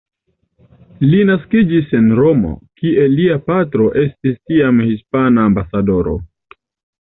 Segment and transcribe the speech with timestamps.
[1.09, 6.19] Li naskiĝis en Romo, kie lia patro estis tiam hispana ambasadoro.